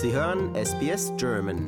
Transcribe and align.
Sie 0.00 0.12
hören 0.12 0.54
SBS 0.54 1.12
German. 1.16 1.58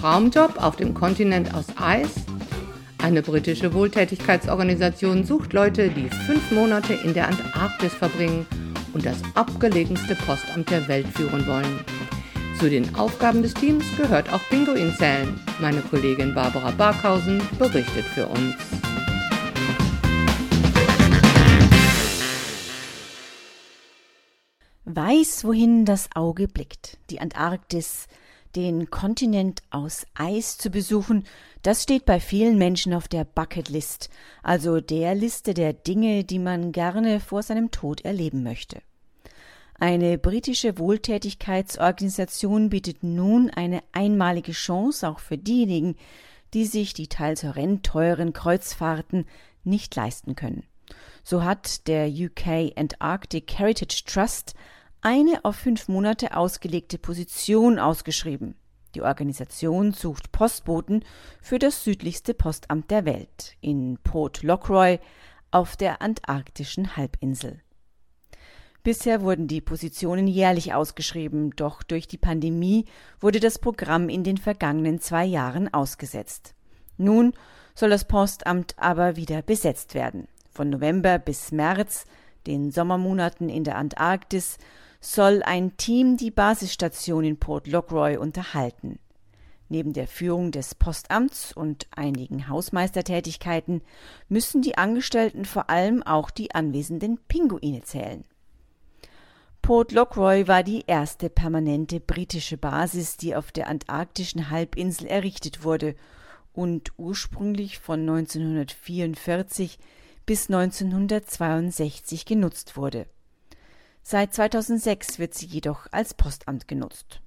Traumjob 0.00 0.62
auf 0.62 0.76
dem 0.76 0.94
Kontinent 0.94 1.52
aus 1.52 1.66
Eis? 1.76 2.24
Eine 3.02 3.22
britische 3.22 3.74
Wohltätigkeitsorganisation 3.74 5.24
sucht 5.24 5.52
Leute, 5.52 5.88
die 5.88 6.08
fünf 6.08 6.52
Monate 6.52 6.94
in 6.94 7.14
der 7.14 7.26
Antarktis 7.26 7.94
verbringen 7.94 8.46
und 8.92 9.04
das 9.04 9.20
abgelegenste 9.34 10.14
Postamt 10.14 10.70
der 10.70 10.86
Welt 10.86 11.08
führen 11.08 11.44
wollen. 11.48 11.80
Zu 12.60 12.70
den 12.70 12.94
Aufgaben 12.94 13.42
des 13.42 13.54
Teams 13.54 13.84
gehört 13.96 14.32
auch 14.32 14.42
Pinguinzellen. 14.50 15.40
Meine 15.60 15.80
Kollegin 15.80 16.32
Barbara 16.32 16.70
Barkhausen 16.70 17.42
berichtet 17.58 18.04
für 18.04 18.26
uns. 18.26 18.79
Weiß, 24.96 25.44
wohin 25.44 25.84
das 25.84 26.08
Auge 26.16 26.48
blickt. 26.48 26.98
Die 27.10 27.20
Antarktis, 27.20 28.08
den 28.56 28.90
Kontinent 28.90 29.62
aus 29.70 30.04
Eis 30.14 30.58
zu 30.58 30.68
besuchen, 30.70 31.24
das 31.62 31.84
steht 31.84 32.04
bei 32.06 32.18
vielen 32.18 32.58
Menschen 32.58 32.92
auf 32.92 33.06
der 33.06 33.24
Bucketlist, 33.24 34.10
also 34.42 34.80
der 34.80 35.14
Liste 35.14 35.54
der 35.54 35.74
Dinge, 35.74 36.24
die 36.24 36.40
man 36.40 36.72
gerne 36.72 37.20
vor 37.20 37.44
seinem 37.44 37.70
Tod 37.70 38.00
erleben 38.00 38.42
möchte. 38.42 38.82
Eine 39.78 40.18
britische 40.18 40.76
Wohltätigkeitsorganisation 40.76 42.68
bietet 42.68 43.04
nun 43.04 43.48
eine 43.50 43.84
einmalige 43.92 44.52
Chance 44.52 45.08
auch 45.08 45.20
für 45.20 45.38
diejenigen, 45.38 45.94
die 46.52 46.66
sich 46.66 46.94
die 46.94 47.06
teils 47.06 47.44
horrend 47.44 47.86
teuren 47.86 48.32
Kreuzfahrten 48.32 49.26
nicht 49.62 49.94
leisten 49.94 50.34
können. 50.34 50.64
So 51.22 51.44
hat 51.44 51.86
der 51.86 52.08
UK 52.08 52.76
Antarctic 52.76 53.56
Heritage 53.56 54.02
Trust 54.04 54.54
eine 55.02 55.44
auf 55.44 55.56
fünf 55.56 55.88
Monate 55.88 56.36
ausgelegte 56.36 56.98
Position 56.98 57.78
ausgeschrieben. 57.78 58.54
Die 58.94 59.02
Organisation 59.02 59.92
sucht 59.92 60.32
Postboten 60.32 61.04
für 61.40 61.58
das 61.58 61.84
südlichste 61.84 62.34
Postamt 62.34 62.90
der 62.90 63.04
Welt 63.04 63.56
in 63.60 63.98
Port 64.02 64.42
Lockroy 64.42 64.98
auf 65.50 65.76
der 65.76 66.02
antarktischen 66.02 66.96
Halbinsel. 66.96 67.60
Bisher 68.82 69.20
wurden 69.20 69.46
die 69.46 69.60
Positionen 69.60 70.26
jährlich 70.26 70.72
ausgeschrieben, 70.72 71.50
doch 71.54 71.82
durch 71.82 72.08
die 72.08 72.18
Pandemie 72.18 72.86
wurde 73.20 73.38
das 73.38 73.58
Programm 73.58 74.08
in 74.08 74.24
den 74.24 74.38
vergangenen 74.38 75.00
zwei 75.00 75.24
Jahren 75.24 75.72
ausgesetzt. 75.72 76.54
Nun 76.96 77.34
soll 77.74 77.90
das 77.90 78.06
Postamt 78.06 78.74
aber 78.78 79.16
wieder 79.16 79.42
besetzt 79.42 79.94
werden. 79.94 80.28
Von 80.50 80.70
November 80.70 81.18
bis 81.18 81.52
März, 81.52 82.06
den 82.46 82.70
Sommermonaten 82.70 83.48
in 83.48 83.64
der 83.64 83.76
Antarktis, 83.76 84.58
soll 85.00 85.42
ein 85.42 85.76
Team 85.76 86.16
die 86.16 86.30
Basisstation 86.30 87.24
in 87.24 87.38
Port 87.38 87.66
Lockroy 87.66 88.18
unterhalten. 88.18 88.98
Neben 89.68 89.92
der 89.92 90.08
Führung 90.08 90.50
des 90.50 90.74
Postamts 90.74 91.52
und 91.52 91.86
einigen 91.94 92.48
Hausmeistertätigkeiten 92.48 93.82
müssen 94.28 94.62
die 94.62 94.76
Angestellten 94.76 95.44
vor 95.44 95.70
allem 95.70 96.02
auch 96.02 96.30
die 96.30 96.54
anwesenden 96.54 97.18
Pinguine 97.28 97.82
zählen. 97.82 98.24
Port 99.62 99.92
Lockroy 99.92 100.48
war 100.48 100.64
die 100.64 100.84
erste 100.86 101.30
permanente 101.30 102.00
britische 102.00 102.56
Basis, 102.56 103.16
die 103.16 103.36
auf 103.36 103.52
der 103.52 103.68
antarktischen 103.68 104.50
Halbinsel 104.50 105.06
errichtet 105.06 105.62
wurde 105.62 105.94
und 106.52 106.92
ursprünglich 106.98 107.78
von 107.78 108.00
1944 108.00 109.78
bis 110.26 110.50
1962 110.50 112.24
genutzt 112.24 112.76
wurde. 112.76 113.06
Seit 114.02 114.34
2006 114.34 115.18
wird 115.18 115.34
sie 115.34 115.46
jedoch 115.46 115.86
als 115.90 116.14
Postamt 116.14 116.68
genutzt. 116.68 117.20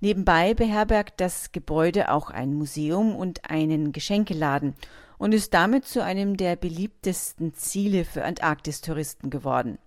Nebenbei 0.00 0.54
beherbergt 0.54 1.20
das 1.20 1.52
Gebäude 1.52 2.10
auch 2.10 2.30
ein 2.30 2.52
Museum 2.52 3.16
und 3.16 3.48
einen 3.48 3.92
Geschenkeladen 3.92 4.74
und 5.18 5.32
ist 5.32 5.54
damit 5.54 5.86
zu 5.86 6.02
einem 6.02 6.36
der 6.36 6.56
beliebtesten 6.56 7.54
Ziele 7.54 8.04
für 8.04 8.24
Antarktistouristen 8.24 9.30
geworden. 9.30 9.78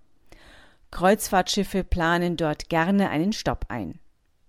Kreuzfahrtschiffe 0.90 1.84
planen 1.84 2.38
dort 2.38 2.69
gerne 2.69 3.09
einen 3.09 3.34
Stopp 3.34 3.66
ein. 3.69 4.00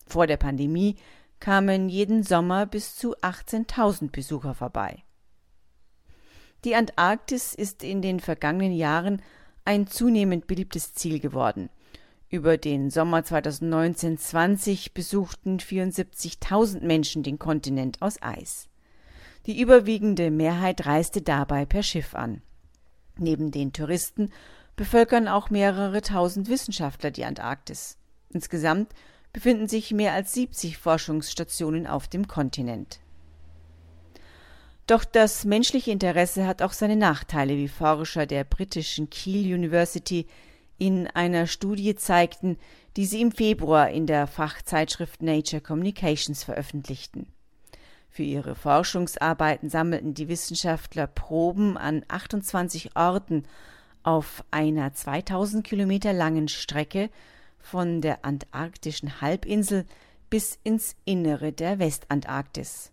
Vor 0.07 0.27
der 0.27 0.37
Pandemie 0.37 0.97
kamen 1.41 1.89
jeden 1.89 2.23
Sommer 2.23 2.67
bis 2.67 2.97
zu 2.97 3.17
18.000 3.19 4.11
Besucher 4.11 4.55
vorbei. 4.55 5.03
Die 6.65 6.75
Antarktis 6.75 7.55
ist 7.55 7.85
in 7.85 8.03
den 8.03 8.21
vergangenen 8.21 8.73
Jahren 8.73 9.23
ein 9.69 9.87
zunehmend 9.87 10.47
beliebtes 10.47 10.95
Ziel 10.95 11.21
geworden. 11.21 11.69
Über 12.31 12.57
den 12.57 12.89
Sommer 12.89 13.19
2019-20 13.19 14.95
besuchten 14.95 15.59
74.000 15.59 16.87
Menschen 16.87 17.23
den 17.23 17.39
Kontinent 17.39 18.01
aus 18.01 18.21
Eis. 18.23 18.69
Die 19.45 19.61
überwiegende 19.61 20.31
Mehrheit 20.31 20.87
reiste 20.87 21.21
dabei 21.21 21.67
per 21.67 21.83
Schiff 21.83 22.15
an. 22.15 22.41
Neben 23.19 23.51
den 23.51 23.75
Touristen 23.75 24.31
bevölkern 24.75 25.29
auch 25.29 25.51
mehrere 25.51 26.01
tausend 26.01 26.49
Wissenschaftler 26.49 27.11
die 27.11 27.27
Antarktis. 27.27 27.99
Insgesamt 28.31 28.95
befinden 29.35 29.69
sich 29.69 29.93
mehr 29.93 30.15
als 30.15 30.33
70 30.33 30.79
Forschungsstationen 30.79 31.87
auf 31.87 32.09
dem 32.09 32.27
Kontinent. 32.27 33.01
Doch 34.89 35.05
das 35.05 35.45
menschliche 35.45 35.91
Interesse 35.91 36.47
hat 36.47 36.63
auch 36.63 36.73
seine 36.73 36.97
Nachteile, 36.97 37.59
wie 37.59 37.69
Forscher 37.69 38.25
der 38.25 38.45
britischen 38.45 39.11
Keele 39.11 39.55
University 39.55 40.27
in 40.79 41.07
einer 41.09 41.47
Studie 41.47 41.95
zeigten, 41.95 42.57
die 42.97 43.05
sie 43.05 43.21
im 43.21 43.31
Februar 43.31 43.91
in 43.91 44.07
der 44.07 44.27
Fachzeitschrift 44.27 45.23
Nature 45.23 45.61
Communications 45.61 46.43
veröffentlichten. 46.43 47.27
Für 48.09 48.23
ihre 48.23 48.55
Forschungsarbeiten 48.55 49.69
sammelten 49.69 50.15
die 50.15 50.29
Wissenschaftler 50.29 51.07
Proben 51.07 51.77
an 51.77 52.03
28 52.09 52.97
Orten 52.97 53.43
auf 54.03 54.43
einer 54.51 54.95
2000 54.95 55.67
Kilometer 55.67 56.15
langen 56.15 56.49
Strecke 56.49 57.11
von 57.59 58.01
der 58.01 58.25
antarktischen 58.25 59.21
Halbinsel 59.21 59.85
bis 60.31 60.59
ins 60.65 60.97
Innere 61.05 61.53
der 61.53 61.79
Westantarktis. 61.79 62.91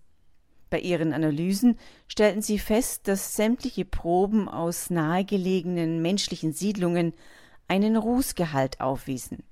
Bei 0.70 0.80
ihren 0.80 1.14
Analysen 1.14 1.78
stellten 2.08 2.42
sie 2.42 2.60
fest, 2.60 3.08
dass 3.08 3.36
sämtliche 3.36 3.86
Proben 3.86 4.50
aus 4.50 4.90
nahegelegenen 4.90 6.02
menschlichen 6.02 6.54
Siedlungen 6.54 7.14
einen 7.68 7.96
Rußgehalt 7.96 8.82
aufwiesen. 8.82 9.44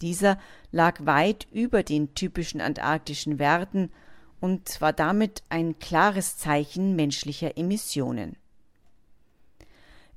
Dieser 0.00 0.38
lag 0.70 1.06
weit 1.06 1.46
über 1.52 1.82
den 1.82 2.14
typischen 2.14 2.60
antarktischen 2.60 3.38
Werten 3.38 3.90
und 4.40 4.80
war 4.80 4.92
damit 4.92 5.42
ein 5.48 5.78
klares 5.78 6.36
Zeichen 6.36 6.96
menschlicher 6.96 7.56
Emissionen. 7.56 8.36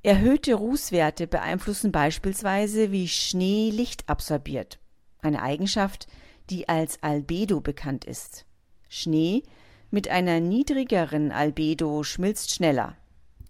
Erhöhte 0.02 0.54
Rußwerte 0.54 1.26
beeinflussen 1.26 1.92
beispielsweise, 1.92 2.92
wie 2.92 3.08
Schnee 3.08 3.70
Licht 3.70 4.08
absorbiert, 4.08 4.78
eine 5.22 5.42
Eigenschaft, 5.42 6.06
die 6.50 6.68
als 6.68 7.02
Albedo 7.02 7.60
bekannt 7.60 8.04
ist. 8.04 8.44
Schnee 8.88 9.42
mit 9.90 10.08
einer 10.08 10.40
niedrigeren 10.40 11.32
Albedo 11.32 12.02
schmilzt 12.02 12.54
schneller. 12.54 12.96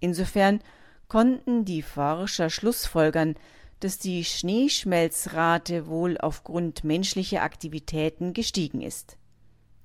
Insofern 0.00 0.60
konnten 1.08 1.64
die 1.64 1.82
Forscher 1.82 2.50
schlussfolgern, 2.50 3.34
dass 3.80 3.98
die 3.98 4.24
Schneeschmelzrate 4.24 5.86
wohl 5.86 6.18
aufgrund 6.18 6.84
menschlicher 6.84 7.42
Aktivitäten 7.42 8.32
gestiegen 8.32 8.80
ist. 8.80 9.16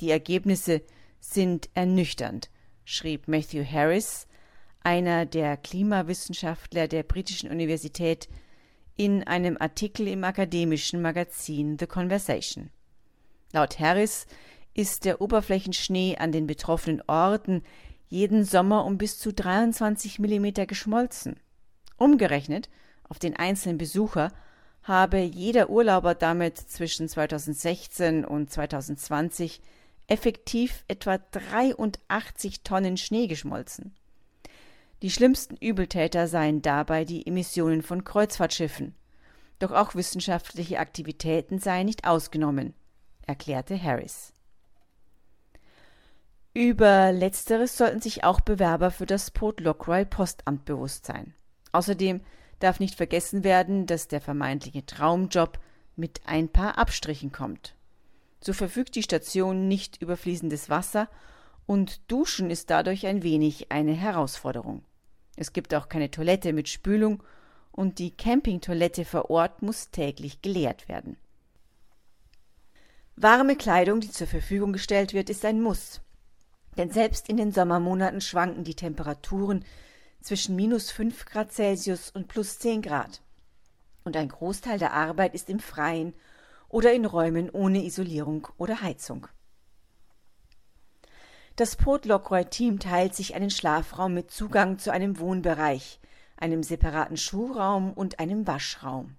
Die 0.01 0.09
Ergebnisse 0.09 0.81
sind 1.19 1.69
ernüchternd, 1.73 2.49
schrieb 2.85 3.27
Matthew 3.27 3.63
Harris, 3.63 4.27
einer 4.81 5.25
der 5.25 5.57
Klimawissenschaftler 5.57 6.87
der 6.87 7.03
britischen 7.03 7.49
Universität, 7.49 8.27
in 8.95 9.23
einem 9.23 9.57
Artikel 9.59 10.07
im 10.07 10.23
akademischen 10.23 11.01
Magazin 11.01 11.77
The 11.79 11.87
Conversation. 11.87 12.69
Laut 13.53 13.79
Harris 13.79 14.25
ist 14.73 15.05
der 15.05 15.21
Oberflächenschnee 15.21 16.17
an 16.17 16.31
den 16.31 16.47
betroffenen 16.47 17.01
Orten 17.07 17.63
jeden 18.07 18.43
Sommer 18.43 18.85
um 18.85 18.97
bis 18.97 19.17
zu 19.19 19.33
23 19.33 20.19
Millimeter 20.19 20.65
geschmolzen. 20.65 21.39
Umgerechnet 21.97 22.69
auf 23.07 23.19
den 23.19 23.35
einzelnen 23.35 23.77
Besucher 23.77 24.31
habe 24.83 25.19
jeder 25.19 25.69
Urlauber 25.69 26.13
damit 26.13 26.57
zwischen 26.57 27.07
2016 27.07 28.25
und 28.25 28.51
2020 28.51 29.61
effektiv 30.07 30.83
etwa 30.87 31.17
83 31.17 32.63
Tonnen 32.63 32.97
Schnee 32.97 33.27
geschmolzen. 33.27 33.95
Die 35.01 35.09
schlimmsten 35.09 35.55
Übeltäter 35.57 36.27
seien 36.27 36.61
dabei 36.61 37.05
die 37.05 37.25
Emissionen 37.25 37.81
von 37.81 38.03
Kreuzfahrtschiffen. 38.03 38.95
Doch 39.59 39.71
auch 39.71 39.95
wissenschaftliche 39.95 40.79
Aktivitäten 40.79 41.59
seien 41.59 41.85
nicht 41.85 42.05
ausgenommen, 42.05 42.73
erklärte 43.25 43.81
Harris. 43.81 44.32
Über 46.53 47.11
letzteres 47.11 47.77
sollten 47.77 47.99
sich 47.99 48.23
auch 48.23 48.39
Bewerber 48.39 48.91
für 48.91 49.07
das 49.07 49.31
Port 49.31 49.59
Lockroy 49.59 50.05
Postamt 50.05 50.65
bewusst 50.65 51.05
sein. 51.05 51.33
Außerdem 51.71 52.21
darf 52.59 52.79
nicht 52.79 52.93
vergessen 52.93 53.43
werden, 53.43 53.87
dass 53.87 54.07
der 54.07 54.21
vermeintliche 54.21 54.85
Traumjob 54.85 55.57
mit 55.95 56.21
ein 56.25 56.49
paar 56.49 56.77
Abstrichen 56.77 57.31
kommt. 57.31 57.75
So 58.39 58.53
verfügt 58.53 58.93
die 58.93 59.01
Station 59.01 59.67
nicht 59.67 59.99
über 59.99 60.15
fließendes 60.15 60.69
Wasser 60.69 61.09
und 61.65 62.01
Duschen 62.11 62.51
ist 62.51 62.69
dadurch 62.69 63.07
ein 63.07 63.23
wenig 63.23 63.71
eine 63.71 63.93
Herausforderung. 63.93 64.83
Es 65.35 65.53
gibt 65.53 65.73
auch 65.73 65.89
keine 65.89 66.11
Toilette 66.11 66.53
mit 66.53 66.69
Spülung 66.69 67.23
und 67.71 67.97
die 67.97 68.11
Campingtoilette 68.11 69.05
vor 69.05 69.31
Ort 69.31 69.63
muss 69.63 69.89
täglich 69.89 70.43
geleert 70.43 70.87
werden. 70.87 71.17
Warme 73.15 73.55
Kleidung, 73.55 74.01
die 74.01 74.11
zur 74.11 74.27
Verfügung 74.27 74.73
gestellt 74.73 75.13
wird, 75.13 75.31
ist 75.31 75.45
ein 75.45 75.59
Muss. 75.59 76.02
Denn 76.77 76.89
selbst 76.89 77.29
in 77.29 77.37
den 77.37 77.51
Sommermonaten 77.51 78.21
schwanken 78.21 78.63
die 78.63 78.75
Temperaturen 78.75 79.65
zwischen 80.21 80.55
minus 80.55 80.91
5 80.91 81.25
Grad 81.25 81.51
Celsius 81.51 82.09
und 82.09 82.27
plus 82.27 82.59
10 82.59 82.81
Grad. 82.81 83.21
Und 84.03 84.17
ein 84.17 84.29
Großteil 84.29 84.79
der 84.79 84.93
Arbeit 84.93 85.33
ist 85.33 85.49
im 85.49 85.59
Freien 85.59 86.13
oder 86.69 86.93
in 86.93 87.05
Räumen 87.05 87.49
ohne 87.49 87.83
Isolierung 87.83 88.47
oder 88.57 88.81
Heizung. 88.81 89.27
Das 91.55 91.75
Potlockroy-Team 91.75 92.79
teilt 92.79 93.13
sich 93.13 93.35
einen 93.35 93.51
Schlafraum 93.51 94.15
mit 94.15 94.31
Zugang 94.31 94.79
zu 94.79 94.91
einem 94.91 95.19
Wohnbereich, 95.19 95.99
einem 96.35 96.63
separaten 96.63 97.15
Schuhraum 97.15 97.93
und 97.93 98.19
einem 98.19 98.47
Waschraum. 98.47 99.15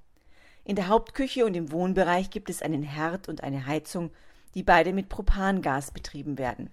In 0.65 0.75
der 0.75 0.89
Hauptküche 0.89 1.47
und 1.47 1.55
im 1.55 1.71
Wohnbereich 1.71 2.31
gibt 2.31 2.51
es 2.51 2.61
einen 2.61 2.83
Herd 2.83 3.29
und 3.29 3.45
eine 3.45 3.67
Heizung, 3.67 4.11
die 4.55 4.65
beide 4.65 4.93
mit 4.93 5.09
Propangas 5.09 5.93
betrieben 5.93 6.39
werden. 6.39 6.71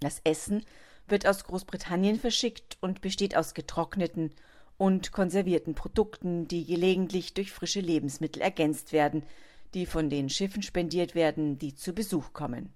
Das 0.00 0.20
Essen 0.24 0.64
wird 1.06 1.26
aus 1.26 1.44
Großbritannien 1.44 2.18
verschickt 2.18 2.78
und 2.80 3.00
besteht 3.00 3.36
aus 3.36 3.54
getrockneten 3.54 4.32
und 4.76 5.12
konservierten 5.12 5.74
Produkten, 5.74 6.48
die 6.48 6.64
gelegentlich 6.64 7.34
durch 7.34 7.52
frische 7.52 7.80
Lebensmittel 7.80 8.42
ergänzt 8.42 8.92
werden, 8.92 9.22
die 9.74 9.86
von 9.86 10.08
den 10.10 10.30
Schiffen 10.30 10.62
spendiert 10.62 11.14
werden, 11.14 11.58
die 11.58 11.74
zu 11.74 11.92
Besuch 11.92 12.32
kommen. 12.32 12.72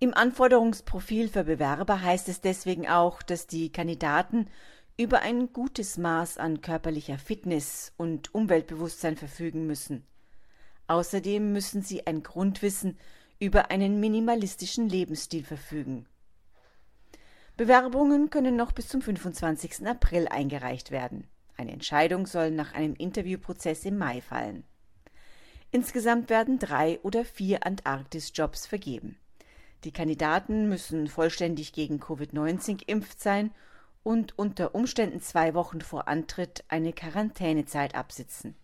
Im 0.00 0.14
Anforderungsprofil 0.14 1.28
für 1.28 1.44
Bewerber 1.44 2.00
heißt 2.02 2.28
es 2.28 2.40
deswegen 2.40 2.88
auch, 2.88 3.20
dass 3.20 3.48
die 3.48 3.72
Kandidaten 3.72 4.46
über 4.96 5.20
ein 5.20 5.52
gutes 5.52 5.98
Maß 5.98 6.38
an 6.38 6.60
körperlicher 6.60 7.18
Fitness 7.18 7.92
und 7.96 8.34
Umweltbewusstsein 8.34 9.16
verfügen 9.16 9.66
müssen. 9.66 10.04
Außerdem 10.86 11.52
müssen 11.52 11.82
sie 11.82 12.06
ein 12.06 12.22
Grundwissen 12.22 12.96
über 13.38 13.70
einen 13.70 14.00
minimalistischen 14.00 14.88
Lebensstil 14.88 15.44
verfügen. 15.44 16.06
Bewerbungen 17.56 18.30
können 18.30 18.56
noch 18.56 18.72
bis 18.72 18.88
zum 18.88 19.02
25. 19.02 19.86
April 19.86 20.28
eingereicht 20.28 20.90
werden. 20.90 21.28
Eine 21.56 21.72
Entscheidung 21.72 22.26
soll 22.26 22.52
nach 22.52 22.72
einem 22.74 22.94
Interviewprozess 22.94 23.84
im 23.84 23.98
Mai 23.98 24.20
fallen. 24.20 24.64
Insgesamt 25.70 26.30
werden 26.30 26.58
drei 26.58 27.00
oder 27.02 27.24
vier 27.24 27.66
Antarktis-Jobs 27.66 28.66
vergeben. 28.66 29.18
Die 29.84 29.92
Kandidaten 29.92 30.68
müssen 30.68 31.08
vollständig 31.08 31.72
gegen 31.72 32.00
Covid-19 32.00 32.84
geimpft 32.86 33.20
sein 33.20 33.52
und 34.02 34.38
unter 34.38 34.74
Umständen 34.74 35.20
zwei 35.20 35.54
Wochen 35.54 35.80
vor 35.80 36.08
Antritt 36.08 36.64
eine 36.68 36.92
Quarantänezeit 36.92 37.94
absitzen. 37.94 38.56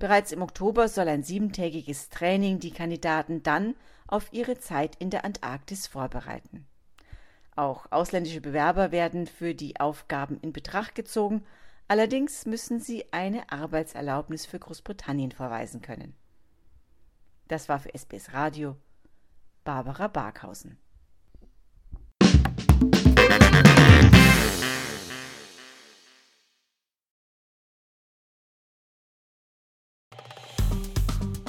Bereits 0.00 0.32
im 0.32 0.40
Oktober 0.40 0.88
soll 0.88 1.08
ein 1.08 1.22
siebentägiges 1.22 2.08
Training 2.08 2.58
die 2.58 2.70
Kandidaten 2.70 3.42
dann 3.42 3.74
auf 4.06 4.32
ihre 4.32 4.58
Zeit 4.58 4.96
in 4.96 5.10
der 5.10 5.26
Antarktis 5.26 5.86
vorbereiten. 5.86 6.66
Auch 7.54 7.84
ausländische 7.90 8.40
Bewerber 8.40 8.92
werden 8.92 9.26
für 9.26 9.54
die 9.54 9.78
Aufgaben 9.78 10.40
in 10.40 10.54
Betracht 10.54 10.94
gezogen, 10.94 11.44
allerdings 11.86 12.46
müssen 12.46 12.80
sie 12.80 13.12
eine 13.12 13.52
Arbeitserlaubnis 13.52 14.46
für 14.46 14.58
Großbritannien 14.58 15.32
vorweisen 15.32 15.82
können. 15.82 16.14
Das 17.48 17.68
war 17.68 17.78
für 17.78 17.92
SBS 17.92 18.32
Radio 18.32 18.76
Barbara 19.64 20.08
Barkhausen. 20.08 20.78